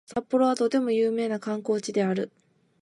[0.07, 2.31] 札幌はとても有名な観光地である